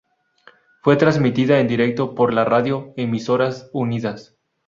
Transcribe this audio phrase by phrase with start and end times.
[0.81, 4.35] Fue transmitida en directo por la radio Emisoras Unidas.